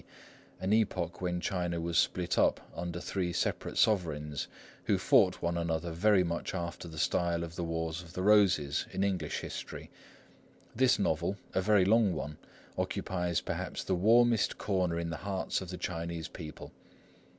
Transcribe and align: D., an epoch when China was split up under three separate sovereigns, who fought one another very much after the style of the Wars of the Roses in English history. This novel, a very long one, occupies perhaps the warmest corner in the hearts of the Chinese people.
D., 0.01 0.07
an 0.61 0.73
epoch 0.73 1.21
when 1.21 1.39
China 1.39 1.79
was 1.79 1.95
split 1.95 2.35
up 2.35 2.71
under 2.75 2.99
three 2.99 3.31
separate 3.31 3.77
sovereigns, 3.77 4.47
who 4.85 4.97
fought 4.97 5.43
one 5.43 5.59
another 5.59 5.91
very 5.91 6.23
much 6.23 6.55
after 6.55 6.87
the 6.87 6.97
style 6.97 7.43
of 7.43 7.55
the 7.55 7.63
Wars 7.63 8.01
of 8.01 8.13
the 8.13 8.23
Roses 8.23 8.87
in 8.91 9.03
English 9.03 9.41
history. 9.41 9.91
This 10.75 10.97
novel, 10.97 11.37
a 11.53 11.61
very 11.61 11.85
long 11.85 12.13
one, 12.13 12.39
occupies 12.79 13.41
perhaps 13.41 13.83
the 13.83 13.93
warmest 13.93 14.57
corner 14.57 14.97
in 14.99 15.11
the 15.11 15.17
hearts 15.17 15.61
of 15.61 15.69
the 15.69 15.77
Chinese 15.77 16.27
people. 16.29 16.71